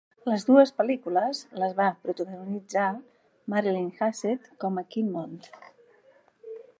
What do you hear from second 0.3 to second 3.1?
Les dues pel·lícules les va protagonitzar